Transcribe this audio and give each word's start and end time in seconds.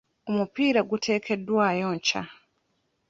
Omupiira 0.29 0.81
guteekeddwayo 0.89 1.87
nkya. 1.97 2.21